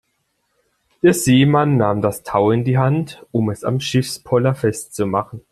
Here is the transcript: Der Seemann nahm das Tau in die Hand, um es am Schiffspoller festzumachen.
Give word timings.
Der 1.03 1.13
Seemann 1.13 1.77
nahm 1.77 2.01
das 2.01 2.23
Tau 2.23 2.49
in 2.49 2.63
die 2.63 2.79
Hand, 2.79 3.23
um 3.31 3.51
es 3.51 3.63
am 3.63 3.79
Schiffspoller 3.79 4.55
festzumachen. 4.55 5.39